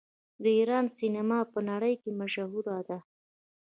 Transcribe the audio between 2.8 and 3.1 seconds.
ده.